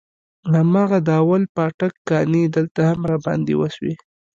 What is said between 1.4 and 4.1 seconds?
پاټک کانې دلته هم راباندې وسوې.